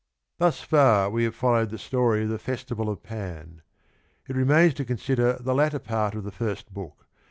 I 0.39 0.41
^ 0.43 0.45
Thus 0.45 0.61
far 0.61 1.11
\vc 1.11 1.23
have 1.25 1.35
followed 1.35 1.69
the 1.69 1.77
story 1.77 2.23
of 2.23 2.29
the 2.29 2.39
festival 2.39 2.89
of 2.89 3.03
Pan. 3.03 3.61
It 4.27 4.35
remains 4.35 4.73
to 4.73 4.83
consider 4.83 5.33
the 5.33 5.53
latter 5.53 5.77
part 5.77 6.15
of 6.15 6.23
the 6.23 6.31
first 6.31 6.73
book, 6.73 7.05
JlSdenS. 7.05 7.09